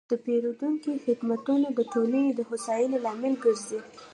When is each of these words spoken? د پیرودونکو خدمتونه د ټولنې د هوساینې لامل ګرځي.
د 0.09 0.13
پیرودونکو 0.25 0.89
خدمتونه 1.05 1.67
د 1.73 1.79
ټولنې 1.93 2.31
د 2.35 2.39
هوساینې 2.49 2.97
لامل 3.05 3.33
ګرځي. 3.43 3.79